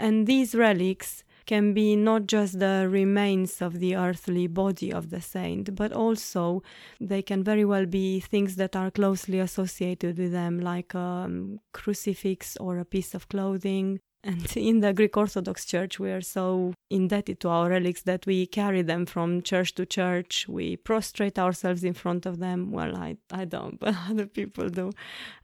And 0.00 0.26
these 0.26 0.54
relics 0.54 1.22
can 1.46 1.74
be 1.74 1.96
not 1.96 2.26
just 2.26 2.58
the 2.58 2.88
remains 2.90 3.62
of 3.62 3.78
the 3.78 3.94
earthly 3.94 4.46
body 4.46 4.92
of 4.92 5.10
the 5.10 5.20
saint, 5.20 5.74
but 5.74 5.92
also 5.92 6.62
they 7.00 7.22
can 7.22 7.44
very 7.44 7.64
well 7.64 7.86
be 7.86 8.20
things 8.20 8.56
that 8.56 8.74
are 8.74 8.90
closely 8.90 9.38
associated 9.38 10.18
with 10.18 10.32
them, 10.32 10.60
like 10.60 10.94
a 10.94 10.98
um, 10.98 11.60
crucifix 11.72 12.56
or 12.58 12.78
a 12.78 12.84
piece 12.84 13.14
of 13.14 13.28
clothing. 13.28 14.00
And 14.28 14.56
in 14.56 14.80
the 14.80 14.92
Greek 14.92 15.16
Orthodox 15.16 15.64
Church, 15.64 15.98
we 15.98 16.12
are 16.12 16.20
so 16.20 16.74
indebted 16.90 17.40
to 17.40 17.48
our 17.48 17.70
relics 17.70 18.02
that 18.02 18.26
we 18.26 18.46
carry 18.46 18.82
them 18.82 19.06
from 19.06 19.42
church 19.42 19.74
to 19.76 19.86
church. 19.86 20.46
We 20.48 20.76
prostrate 20.76 21.38
ourselves 21.38 21.82
in 21.82 21.94
front 21.94 22.26
of 22.26 22.38
them. 22.38 22.70
Well, 22.70 22.96
I, 22.96 23.16
I 23.32 23.44
don't, 23.46 23.80
but 23.80 23.94
other 24.10 24.26
people 24.26 24.68
do. 24.68 24.92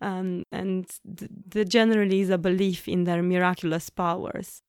Um, 0.01 0.45
and 0.53 0.87
th- 1.19 1.31
the 1.49 1.65
generally 1.65 2.21
is 2.21 2.31
a 2.31 2.39
belief 2.39 2.87
in 2.87 3.05
their 3.05 3.23
miraculous 3.23 3.91
powers 3.91 4.63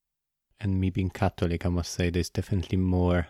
and 0.60 0.80
me 0.80 0.90
being 0.90 1.10
Catholic, 1.10 1.66
I 1.66 1.70
must 1.70 1.94
say 1.94 2.10
there's 2.10 2.30
definitely 2.30 2.78
more 2.78 3.28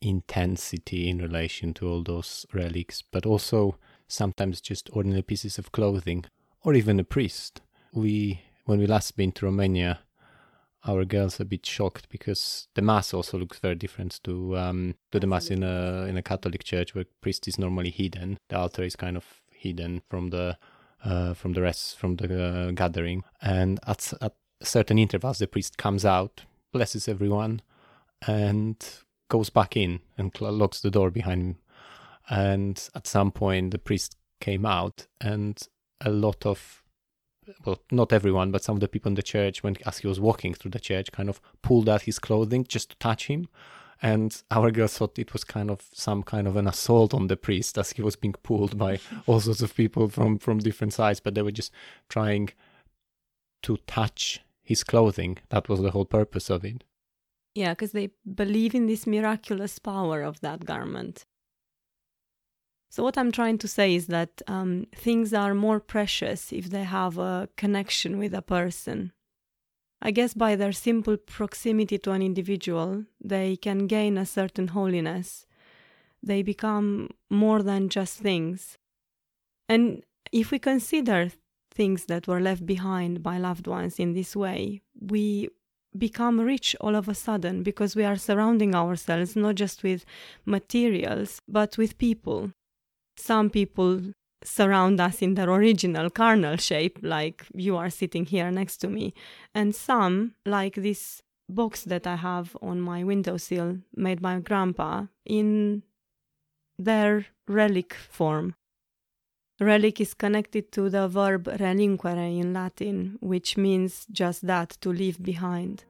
intensity 0.00 1.08
in 1.08 1.18
relation 1.18 1.74
to 1.74 1.88
all 1.88 2.02
those 2.02 2.46
relics, 2.52 3.02
but 3.02 3.26
also 3.26 3.76
sometimes 4.06 4.60
just 4.60 4.90
ordinary 4.92 5.22
pieces 5.22 5.58
of 5.58 5.72
clothing 5.72 6.24
or 6.62 6.74
even 6.74 7.00
a 7.00 7.04
priest. 7.04 7.60
We, 7.92 8.40
when 8.64 8.78
we 8.78 8.86
last 8.86 9.16
been 9.16 9.32
to 9.32 9.46
Romania, 9.46 10.00
our 10.86 11.04
girls 11.04 11.40
a 11.40 11.44
bit 11.44 11.64
shocked 11.64 12.08
because 12.10 12.68
the 12.74 12.82
mass 12.82 13.14
also 13.14 13.38
looks 13.38 13.58
very 13.58 13.74
different 13.74 14.20
to 14.24 14.56
um, 14.58 14.94
to 15.12 15.20
the 15.20 15.26
mass 15.26 15.48
in 15.48 15.62
a 15.62 16.06
in 16.08 16.16
a 16.16 16.22
Catholic 16.22 16.64
church 16.64 16.94
where 16.94 17.04
priest 17.20 17.48
is 17.48 17.58
normally 17.58 17.90
hidden. 17.90 18.38
The 18.48 18.58
altar 18.58 18.82
is 18.82 18.96
kind 18.96 19.16
of 19.16 19.24
hidden 19.50 20.02
from 20.08 20.30
the 20.30 20.58
uh, 21.04 21.34
from 21.34 21.52
the 21.52 21.62
rest 21.62 21.98
from 21.98 22.16
the 22.16 22.44
uh, 22.44 22.70
gathering, 22.72 23.24
and 23.40 23.80
at 23.86 24.12
at 24.20 24.34
certain 24.62 24.98
intervals, 24.98 25.38
the 25.38 25.46
priest 25.46 25.78
comes 25.78 26.04
out, 26.04 26.42
blesses 26.72 27.08
everyone, 27.08 27.62
and 28.26 28.84
goes 29.28 29.50
back 29.50 29.76
in 29.76 30.00
and 30.16 30.38
locks 30.40 30.80
the 30.80 30.90
door 30.90 31.10
behind 31.10 31.42
him. 31.42 31.56
And 32.28 32.88
at 32.94 33.06
some 33.06 33.32
point, 33.32 33.72
the 33.72 33.78
priest 33.78 34.16
came 34.40 34.64
out, 34.64 35.06
and 35.20 35.60
a 36.00 36.10
lot 36.10 36.46
of 36.46 36.83
well, 37.64 37.78
not 37.90 38.12
everyone, 38.12 38.50
but 38.50 38.62
some 38.62 38.76
of 38.76 38.80
the 38.80 38.88
people 38.88 39.08
in 39.08 39.14
the 39.14 39.22
church, 39.22 39.62
when 39.62 39.76
as 39.86 39.98
he 39.98 40.06
was 40.06 40.20
walking 40.20 40.54
through 40.54 40.72
the 40.72 40.80
church, 40.80 41.12
kind 41.12 41.28
of 41.28 41.40
pulled 41.62 41.88
out 41.88 42.02
his 42.02 42.18
clothing 42.18 42.64
just 42.64 42.90
to 42.90 42.96
touch 42.96 43.26
him. 43.26 43.48
And 44.02 44.42
our 44.50 44.70
girls 44.70 44.98
thought 44.98 45.18
it 45.18 45.32
was 45.32 45.44
kind 45.44 45.70
of 45.70 45.82
some 45.92 46.22
kind 46.22 46.46
of 46.46 46.56
an 46.56 46.66
assault 46.66 47.14
on 47.14 47.28
the 47.28 47.36
priest 47.36 47.78
as 47.78 47.92
he 47.92 48.02
was 48.02 48.16
being 48.16 48.34
pulled 48.42 48.76
by 48.76 48.98
all 49.26 49.40
sorts 49.40 49.62
of 49.62 49.74
people 49.74 50.08
from, 50.08 50.38
from 50.38 50.58
different 50.58 50.92
sides, 50.92 51.20
but 51.20 51.34
they 51.34 51.42
were 51.42 51.52
just 51.52 51.72
trying 52.08 52.50
to 53.62 53.78
touch 53.86 54.40
his 54.62 54.84
clothing. 54.84 55.38
That 55.48 55.68
was 55.68 55.80
the 55.80 55.92
whole 55.92 56.04
purpose 56.04 56.50
of 56.50 56.64
it. 56.64 56.84
Yeah, 57.54 57.70
because 57.70 57.92
they 57.92 58.10
believe 58.34 58.74
in 58.74 58.86
this 58.86 59.06
miraculous 59.06 59.78
power 59.78 60.22
of 60.22 60.40
that 60.40 60.64
garment. 60.64 61.24
So, 62.94 63.02
what 63.02 63.18
I'm 63.18 63.32
trying 63.32 63.58
to 63.58 63.66
say 63.66 63.96
is 63.96 64.06
that 64.06 64.40
um, 64.46 64.86
things 64.94 65.34
are 65.34 65.52
more 65.52 65.80
precious 65.80 66.52
if 66.52 66.70
they 66.70 66.84
have 66.84 67.18
a 67.18 67.48
connection 67.56 68.18
with 68.18 68.32
a 68.32 68.40
person. 68.40 69.10
I 70.00 70.12
guess 70.12 70.32
by 70.32 70.54
their 70.54 70.70
simple 70.70 71.16
proximity 71.16 71.98
to 71.98 72.12
an 72.12 72.22
individual, 72.22 73.04
they 73.20 73.56
can 73.56 73.88
gain 73.88 74.16
a 74.16 74.24
certain 74.24 74.68
holiness. 74.68 75.44
They 76.22 76.42
become 76.44 77.10
more 77.28 77.64
than 77.64 77.88
just 77.88 78.20
things. 78.20 78.78
And 79.68 80.04
if 80.30 80.52
we 80.52 80.60
consider 80.60 81.32
things 81.72 82.04
that 82.04 82.28
were 82.28 82.40
left 82.40 82.64
behind 82.64 83.24
by 83.24 83.38
loved 83.38 83.66
ones 83.66 83.98
in 83.98 84.12
this 84.12 84.36
way, 84.36 84.82
we 85.00 85.48
become 85.98 86.38
rich 86.40 86.76
all 86.80 86.94
of 86.94 87.08
a 87.08 87.14
sudden 87.16 87.64
because 87.64 87.96
we 87.96 88.04
are 88.04 88.14
surrounding 88.14 88.72
ourselves 88.72 89.34
not 89.34 89.56
just 89.56 89.82
with 89.82 90.04
materials, 90.46 91.42
but 91.48 91.76
with 91.76 91.98
people. 91.98 92.52
Some 93.16 93.50
people 93.50 94.00
surround 94.44 95.00
us 95.00 95.22
in 95.22 95.34
their 95.34 95.48
original 95.48 96.10
carnal 96.10 96.56
shape, 96.56 96.98
like 97.02 97.44
you 97.54 97.76
are 97.76 97.90
sitting 97.90 98.26
here 98.26 98.50
next 98.50 98.78
to 98.78 98.88
me, 98.88 99.14
and 99.54 99.74
some, 99.74 100.34
like 100.44 100.74
this 100.74 101.22
box 101.48 101.84
that 101.84 102.06
I 102.06 102.16
have 102.16 102.56
on 102.60 102.80
my 102.80 103.04
windowsill 103.04 103.78
made 103.94 104.20
by 104.20 104.38
grandpa, 104.40 105.06
in 105.24 105.82
their 106.78 107.26
relic 107.48 107.94
form. 107.94 108.54
Relic 109.60 110.00
is 110.00 110.14
connected 110.14 110.72
to 110.72 110.90
the 110.90 111.06
verb 111.06 111.46
relinquere 111.46 112.16
in 112.16 112.52
Latin, 112.52 113.18
which 113.20 113.56
means 113.56 114.06
just 114.10 114.46
that, 114.46 114.70
to 114.80 114.90
leave 114.90 115.22
behind. 115.22 115.84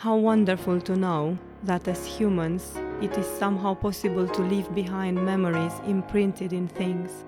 How 0.00 0.16
wonderful 0.16 0.80
to 0.80 0.96
know 0.96 1.36
that 1.64 1.86
as 1.86 2.06
humans, 2.06 2.72
it 3.02 3.18
is 3.18 3.26
somehow 3.38 3.74
possible 3.74 4.26
to 4.26 4.40
leave 4.40 4.74
behind 4.74 5.22
memories 5.22 5.74
imprinted 5.86 6.54
in 6.54 6.68
things. 6.68 7.26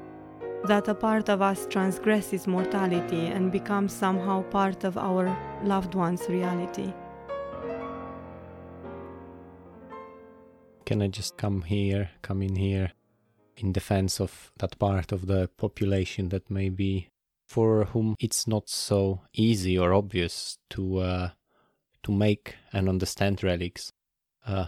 That 0.64 0.88
a 0.88 0.94
part 0.94 1.28
of 1.28 1.42
us 1.42 1.66
transgresses 1.68 2.46
mortality 2.46 3.26
and 3.26 3.52
becomes 3.52 3.92
somehow 3.92 4.44
part 4.44 4.84
of 4.84 4.96
our 4.96 5.36
loved 5.62 5.94
one's 5.94 6.26
reality. 6.30 6.94
Can 10.86 11.02
I 11.02 11.08
just 11.08 11.36
come 11.36 11.60
here, 11.60 12.08
come 12.22 12.40
in 12.40 12.56
here, 12.56 12.92
in 13.54 13.72
defense 13.72 14.18
of 14.18 14.50
that 14.60 14.78
part 14.78 15.12
of 15.12 15.26
the 15.26 15.50
population 15.58 16.30
that 16.30 16.50
maybe 16.50 17.10
for 17.46 17.84
whom 17.92 18.16
it's 18.18 18.46
not 18.48 18.70
so 18.70 19.20
easy 19.34 19.76
or 19.76 19.92
obvious 19.92 20.56
to 20.70 21.00
uh, 21.00 21.30
to 22.02 22.12
make 22.12 22.56
and 22.72 22.88
understand 22.88 23.42
relics. 23.42 23.92
Uh, 24.46 24.66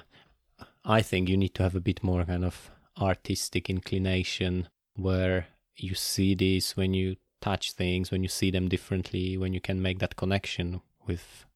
I 0.84 1.02
think 1.02 1.28
you 1.28 1.36
need 1.36 1.54
to 1.54 1.62
have 1.62 1.74
a 1.74 1.80
bit 1.80 2.02
more 2.02 2.24
kind 2.24 2.44
of 2.44 2.70
artistic 3.00 3.68
inclination 3.68 4.68
where 4.96 5.48
you 5.76 5.94
see 5.94 6.34
this 6.34 6.76
when 6.76 6.94
you 6.94 7.16
touch 7.40 7.72
things, 7.72 8.10
when 8.10 8.22
you 8.22 8.28
see 8.28 8.50
them 8.50 8.68
differently, 8.68 9.36
when 9.36 9.52
you 9.52 9.60
can 9.60 9.82
make 9.82 9.98
that 9.98 10.16
connection 10.16 10.80
with 11.06 11.46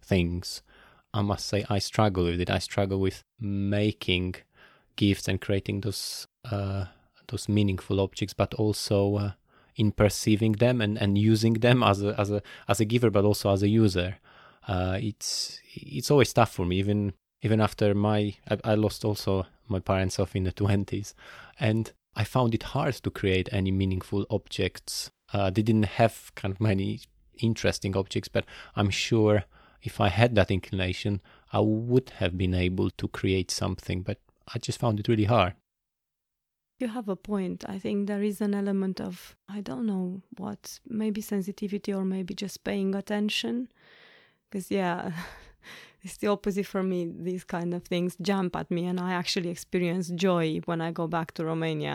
things. 0.00 0.62
I 1.12 1.22
must 1.22 1.46
say, 1.46 1.64
I 1.68 1.78
struggle 1.78 2.24
with 2.24 2.40
it. 2.40 2.50
I 2.50 2.58
struggle 2.58 2.98
with 2.98 3.22
making 3.40 4.36
gifts 4.96 5.28
and 5.28 5.40
creating 5.40 5.80
those 5.82 6.26
uh, 6.50 6.86
those 7.28 7.48
meaningful 7.48 8.00
objects, 8.00 8.34
but 8.34 8.54
also 8.54 9.16
uh, 9.16 9.32
in 9.76 9.92
perceiving 9.92 10.52
them 10.52 10.80
and, 10.80 10.98
and 10.98 11.16
using 11.16 11.54
them 11.54 11.82
as 11.82 12.02
a 12.02 12.18
as 12.20 12.30
a 12.30 12.42
as 12.68 12.80
a 12.80 12.84
giver, 12.84 13.10
but 13.10 13.24
also 13.24 13.52
as 13.52 13.62
a 13.62 13.68
user. 13.68 14.16
Uh, 14.66 14.98
it's 15.00 15.60
it's 15.74 16.10
always 16.10 16.32
tough 16.32 16.52
for 16.52 16.64
me, 16.64 16.78
even 16.78 17.12
even 17.42 17.60
after 17.60 17.94
my 17.94 18.36
I, 18.50 18.58
I 18.64 18.74
lost 18.74 19.04
also 19.04 19.46
my 19.68 19.80
parents 19.80 20.18
off 20.18 20.34
in 20.36 20.44
the 20.44 20.52
twenties, 20.62 21.14
and 21.58 21.92
I 22.16 22.24
found 22.24 22.54
it 22.54 22.62
hard 22.62 22.94
to 22.94 23.10
create 23.10 23.48
any 23.52 23.70
meaningful 23.70 24.26
objects. 24.30 25.10
Uh, 25.32 25.50
they 25.50 25.62
didn't 25.62 25.86
have 25.86 26.32
kind 26.34 26.52
of 26.52 26.60
many 26.60 27.00
interesting 27.38 27.96
objects, 27.96 28.28
but 28.28 28.44
I'm 28.76 28.90
sure 28.90 29.44
if 29.82 30.00
I 30.00 30.08
had 30.08 30.34
that 30.36 30.50
inclination, 30.50 31.20
I 31.52 31.60
would 31.60 32.10
have 32.16 32.38
been 32.38 32.54
able 32.54 32.90
to 32.90 33.08
create 33.08 33.50
something. 33.50 34.02
But 34.02 34.18
I 34.54 34.58
just 34.58 34.78
found 34.78 35.00
it 35.00 35.08
really 35.08 35.24
hard. 35.24 35.54
You 36.78 36.88
have 36.88 37.08
a 37.08 37.16
point. 37.16 37.64
I 37.68 37.78
think 37.78 38.06
there 38.06 38.22
is 38.22 38.40
an 38.40 38.54
element 38.54 39.00
of, 39.00 39.36
I 39.48 39.60
don't 39.60 39.86
know 39.86 40.22
what, 40.36 40.80
maybe 40.86 41.20
sensitivity 41.20 41.92
or 41.92 42.04
maybe 42.04 42.34
just 42.34 42.64
paying 42.64 42.94
attention. 42.94 43.68
Because, 44.50 44.70
yeah, 44.70 45.12
it's 46.02 46.16
the 46.18 46.28
opposite 46.28 46.66
for 46.66 46.82
me. 46.82 47.10
These 47.16 47.44
kind 47.44 47.74
of 47.74 47.84
things 47.84 48.16
jump 48.20 48.56
at 48.56 48.70
me, 48.70 48.86
and 48.86 49.00
I 49.00 49.12
actually 49.12 49.50
experience 49.50 50.08
joy 50.10 50.60
when 50.64 50.80
I 50.80 50.92
go 50.92 51.06
back 51.06 51.32
to 51.32 51.44
Romania 51.44 51.92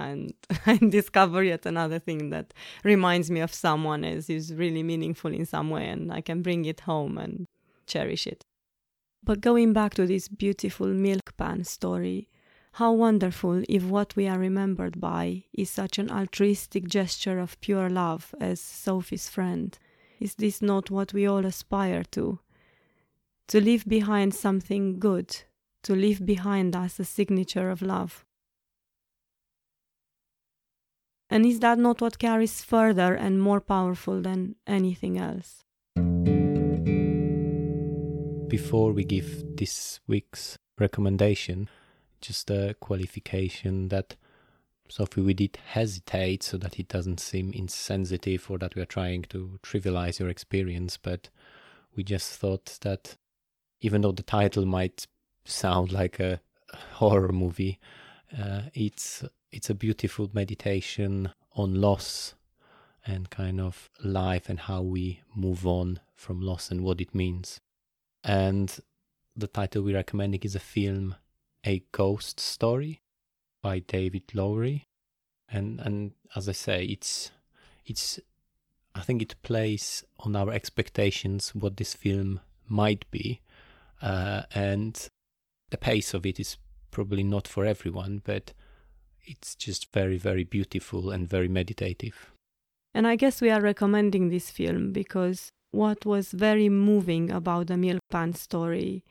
and, 0.65 0.91
discover 0.91 1.44
yet 1.44 1.65
another 1.65 2.00
thing 2.00 2.29
that 2.32 2.53
reminds 2.84 3.29
me 3.29 3.39
of 3.39 3.53
someone 3.53 4.03
as 4.03 4.29
is 4.29 4.53
really 4.53 4.84
meaningful 4.84 5.34
in 5.34 5.46
some 5.46 5.70
way, 5.70 5.88
and 5.88 6.12
I 6.12 6.22
can 6.22 6.41
bring 6.41 6.65
it 6.65 6.82
home 6.82 7.18
and 7.18 7.46
cherish 7.86 8.27
it. 8.27 8.44
But 9.24 9.41
going 9.41 9.74
back 9.74 9.94
to 9.96 10.06
this 10.06 10.27
beautiful 10.27 10.88
milk 10.88 11.36
pan 11.38 11.63
story, 11.63 12.29
how 12.74 12.94
wonderful 12.94 13.63
if 13.68 13.84
what 13.84 14.15
we 14.15 14.27
are 14.27 14.39
remembered 14.39 15.00
by 15.00 15.44
is 15.53 15.70
such 15.70 15.98
an 15.98 16.10
altruistic 16.10 16.88
gesture 16.88 17.39
of 17.39 17.60
pure 17.62 17.89
love 17.89 18.34
as 18.39 18.62
Sophie's 18.62 19.27
friend. 19.27 19.77
Is 20.20 20.36
this 20.36 20.62
not 20.62 20.92
what 20.92 21.14
we 21.14 21.26
all 21.26 21.46
aspire 21.46 22.04
to? 22.12 22.40
to 23.50 23.60
leave 23.60 23.86
behind 23.86 24.34
something 24.34 25.00
good, 25.00 25.36
to 25.82 25.96
leave 25.96 26.24
behind 26.24 26.76
us 26.76 27.00
a 27.00 27.04
signature 27.04 27.72
of 27.72 27.82
love. 27.82 28.24
And 31.32 31.46
is 31.46 31.60
that 31.60 31.80
not 31.80 32.00
what 32.00 32.20
carries 32.20 32.62
further 32.62 33.16
and 33.16 33.42
more 33.42 33.60
powerful 33.60 34.22
than 34.22 34.56
anything 34.68 35.18
else? 35.18 35.64
Before 38.48 38.94
we 38.94 39.04
give 39.04 39.44
this 39.58 40.00
week's 40.08 40.58
recommendation, 40.80 41.70
just 42.22 42.52
a 42.52 42.76
qualification 42.80 43.90
that 43.90 44.16
Sophie, 44.89 45.22
we 45.22 45.36
did 45.36 45.58
hesitate 45.67 46.41
so 46.41 46.58
that 46.58 46.79
it 46.79 46.88
doesn't 46.88 47.19
seem 47.19 47.53
insensitive 47.53 48.50
or 48.50 48.58
that 48.58 48.75
we 48.75 48.81
are 48.81 48.86
trying 48.86 49.22
to 49.24 49.60
trivialize 49.62 50.19
your 50.19 50.29
experience, 50.29 50.98
but 50.98 51.29
we 51.96 52.03
just 52.03 52.34
thought 52.34 52.79
that 52.81 53.15
even 53.81 54.01
though 54.01 54.12
the 54.12 54.24
title 54.24 54.65
might 54.65 55.05
sound 55.46 55.91
like 55.91 56.19
a 56.19 56.41
horror 56.93 57.31
movie, 57.31 57.79
uh, 58.38 58.63
it's 58.74 59.24
it's 59.51 59.69
a 59.69 59.75
beautiful 59.75 60.29
meditation 60.34 61.31
on 61.55 61.75
loss 61.75 62.36
and 63.05 63.29
kind 63.29 63.60
of 63.60 63.89
life 64.03 64.50
and 64.50 64.60
how 64.62 64.81
we 64.81 65.22
move 65.36 65.65
on 65.65 66.00
from 66.15 66.41
loss 66.41 66.69
and 66.69 66.81
what 66.81 67.01
it 67.01 67.15
means. 67.15 67.60
And 68.24 68.75
the 69.36 69.48
title 69.48 69.84
we're 69.84 69.96
recommending 69.96 70.41
is 70.41 70.55
a 70.55 70.60
film, 70.60 71.15
A 71.65 71.84
Ghost 71.91 72.39
Story 72.39 73.01
by 73.62 73.80
David 73.80 74.24
Lowery. 74.34 74.86
And 75.51 75.80
and 75.80 76.12
as 76.36 76.48
I 76.48 76.54
say, 76.54 76.86
it's 76.86 77.32
it's 77.86 78.20
I 78.96 79.01
think 79.01 79.22
it 79.22 79.36
plays 79.42 80.04
on 80.20 80.36
our 80.36 80.51
expectations 80.51 81.56
what 81.56 81.78
this 81.78 81.94
film 81.94 82.39
might 82.68 83.10
be 83.12 83.42
uh, 84.01 84.44
and 84.54 85.10
the 85.70 85.78
pace 85.78 86.13
of 86.13 86.25
it 86.25 86.39
is 86.39 86.58
probably 86.92 87.24
not 87.24 87.48
for 87.48 87.66
everyone, 87.66 88.22
but 88.24 88.54
it's 89.24 89.56
just 89.56 89.92
very, 89.94 90.18
very 90.18 90.44
beautiful 90.44 91.12
and 91.12 91.28
very 91.28 91.48
meditative. 91.48 92.32
And 92.94 93.06
I 93.06 93.16
guess 93.16 93.42
we 93.42 93.50
are 93.51 93.62
recommending 93.62 94.30
this 94.30 94.50
film 94.50 94.92
because 94.92 95.50
what 95.72 96.06
was 96.06 96.32
very 96.32 96.70
moving 96.70 97.30
about 97.30 97.68
the 97.68 97.78
milk 97.78 98.01
pan 98.10 98.34
story 98.34 99.04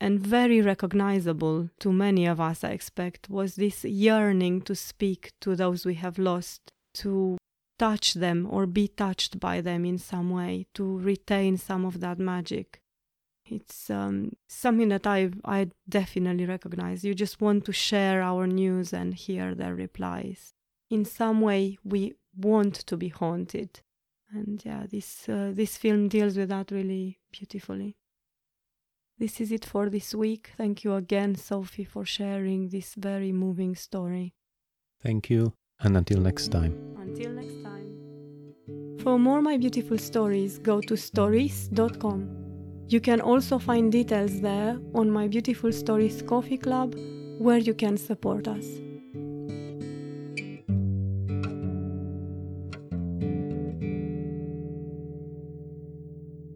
and 0.00 0.18
very 0.18 0.60
recognizable 0.60 1.68
to 1.80 1.92
many 1.92 2.26
of 2.26 2.40
us, 2.40 2.64
I 2.64 2.70
expect, 2.70 3.28
was 3.28 3.56
this 3.56 3.84
yearning 3.84 4.62
to 4.62 4.74
speak 4.74 5.32
to 5.40 5.54
those 5.54 5.84
we 5.84 5.94
have 5.94 6.18
lost, 6.18 6.72
to 6.94 7.36
touch 7.78 8.14
them 8.14 8.46
or 8.50 8.66
be 8.66 8.88
touched 8.88 9.38
by 9.38 9.60
them 9.60 9.84
in 9.84 9.98
some 9.98 10.30
way, 10.30 10.66
to 10.74 10.98
retain 10.98 11.56
some 11.56 11.84
of 11.84 12.00
that 12.00 12.18
magic 12.18 12.80
it's 13.50 13.90
um, 13.90 14.32
something 14.48 14.88
that 14.88 15.06
I 15.06 15.30
I 15.44 15.70
definitely 15.88 16.46
recognize. 16.46 17.04
You 17.04 17.14
just 17.14 17.40
want 17.40 17.64
to 17.66 17.72
share 17.72 18.22
our 18.22 18.46
news 18.46 18.92
and 18.92 19.14
hear 19.14 19.54
their 19.54 19.74
replies. 19.74 20.54
In 20.88 21.04
some 21.04 21.40
way, 21.40 21.78
we 21.84 22.14
want 22.36 22.74
to 22.74 22.96
be 22.96 23.08
haunted, 23.08 23.80
and 24.32 24.62
yeah, 24.64 24.86
this 24.88 25.28
uh, 25.28 25.50
this 25.52 25.76
film 25.76 26.08
deals 26.08 26.36
with 26.36 26.48
that 26.48 26.70
really 26.70 27.18
beautifully. 27.32 27.96
This 29.20 29.38
is 29.38 29.52
it 29.52 29.66
for 29.66 29.90
this 29.90 30.14
week. 30.14 30.52
Thank 30.56 30.82
you 30.82 30.94
again, 30.94 31.34
Sophie, 31.34 31.84
for 31.84 32.06
sharing 32.06 32.70
this 32.70 32.94
very 32.94 33.32
moving 33.32 33.76
story. 33.76 34.32
Thank 35.02 35.28
you, 35.28 35.52
and 35.80 35.94
until 35.98 36.20
next 36.20 36.48
time. 36.48 36.72
Until 36.98 37.32
next 37.32 37.62
time. 37.62 38.96
For 39.02 39.18
more 39.18 39.42
My 39.42 39.58
Beautiful 39.58 39.98
Stories, 39.98 40.58
go 40.58 40.80
to 40.80 40.96
stories.com. 40.96 42.18
You 42.88 43.00
can 43.00 43.20
also 43.20 43.58
find 43.58 43.92
details 43.92 44.40
there 44.40 44.78
on 44.94 45.10
my 45.10 45.28
Beautiful 45.28 45.70
Stories 45.70 46.22
Coffee 46.22 46.56
Club, 46.56 46.94
where 47.38 47.58
you 47.58 47.74
can 47.74 47.98
support 47.98 48.48
us. 48.48 48.64